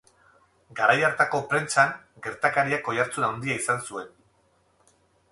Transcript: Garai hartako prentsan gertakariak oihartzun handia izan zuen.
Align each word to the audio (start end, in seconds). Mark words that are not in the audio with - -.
Garai 0.77 0.95
hartako 1.09 1.41
prentsan 1.51 1.91
gertakariak 2.27 2.89
oihartzun 2.93 3.27
handia 3.27 3.59
izan 3.65 3.85
zuen. 3.91 4.09